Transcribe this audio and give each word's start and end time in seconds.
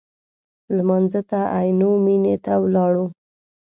لمانځه 0.75 1.21
ته 1.29 1.39
عینومېنې 1.57 2.35
ته 2.45 2.53
ولاړو. 2.63 3.05